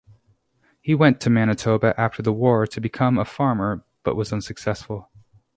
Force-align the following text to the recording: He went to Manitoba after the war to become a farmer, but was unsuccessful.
He 0.81 0.95
went 0.95 1.21
to 1.21 1.29
Manitoba 1.29 1.93
after 1.95 2.23
the 2.23 2.33
war 2.33 2.65
to 2.65 2.81
become 2.81 3.19
a 3.19 3.23
farmer, 3.23 3.85
but 4.03 4.15
was 4.15 4.33
unsuccessful. 4.33 5.11